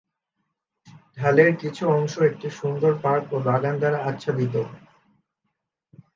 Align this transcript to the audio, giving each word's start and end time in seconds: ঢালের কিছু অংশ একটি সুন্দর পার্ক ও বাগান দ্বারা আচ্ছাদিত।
ঢালের 1.17 1.51
কিছু 1.61 1.83
অংশ 1.89 2.13
একটি 2.29 2.47
সুন্দর 2.59 2.91
পার্ক 3.03 3.25
ও 3.33 3.37
বাগান 3.47 3.75
দ্বারা 3.81 3.99
আচ্ছাদিত। 4.09 4.55